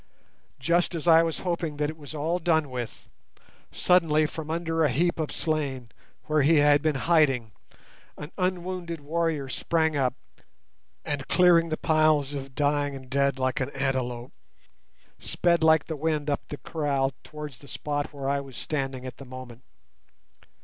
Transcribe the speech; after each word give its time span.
Just 0.59 0.95
as 0.95 1.07
I 1.07 1.21
was 1.21 1.41
hoping 1.41 1.77
that 1.77 1.91
it 1.91 1.95
was 1.95 2.15
all 2.15 2.39
done 2.39 2.71
with, 2.71 3.07
suddenly 3.71 4.25
from 4.25 4.49
under 4.49 4.83
a 4.83 4.89
heap 4.89 5.19
of 5.19 5.31
slain 5.31 5.89
where 6.23 6.41
he 6.41 6.55
had 6.57 6.81
been 6.81 6.95
hiding, 7.05 7.51
an 8.17 8.31
unwounded 8.35 9.01
warrior 9.01 9.47
sprang 9.47 9.95
up, 9.95 10.15
and, 11.05 11.27
clearing 11.27 11.69
the 11.69 11.77
piles 11.77 12.33
of 12.33 12.55
dying 12.55 13.09
dead 13.09 13.37
like 13.37 13.59
an 13.61 13.69
antelope, 13.75 14.31
sped 15.19 15.63
like 15.63 15.85
the 15.85 15.95
wind 15.95 16.31
up 16.31 16.47
the 16.47 16.57
kraal 16.57 17.13
towards 17.23 17.59
the 17.59 17.67
spot 17.67 18.11
where 18.11 18.27
I 18.27 18.39
was 18.39 18.57
standing 18.57 19.05
at 19.05 19.17
the 19.17 19.25
moment. 19.25 19.61